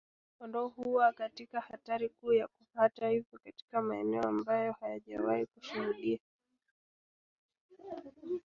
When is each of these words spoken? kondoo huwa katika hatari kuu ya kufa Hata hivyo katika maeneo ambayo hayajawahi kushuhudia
kondoo 0.39 0.67
huwa 0.67 1.13
katika 1.13 1.59
hatari 1.61 2.09
kuu 2.09 2.33
ya 2.33 2.47
kufa 2.47 2.81
Hata 2.81 3.09
hivyo 3.09 3.39
katika 3.43 3.81
maeneo 3.81 4.23
ambayo 4.27 4.71
hayajawahi 4.71 5.45
kushuhudia 5.45 6.19